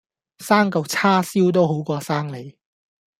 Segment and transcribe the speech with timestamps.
[0.39, 2.57] 生舊叉燒都好過生你